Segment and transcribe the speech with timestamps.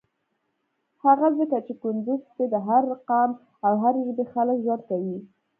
[1.03, 3.31] هغه ځکه چی کندوز کی د هر قام
[3.65, 5.17] او هری ژبی خلک ژوند کویی.